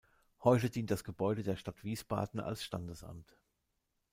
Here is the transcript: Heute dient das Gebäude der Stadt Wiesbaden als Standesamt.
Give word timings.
Heute 0.43 0.71
dient 0.71 0.89
das 0.89 1.03
Gebäude 1.03 1.43
der 1.43 1.57
Stadt 1.57 1.83
Wiesbaden 1.83 2.39
als 2.39 2.63
Standesamt. 2.63 3.37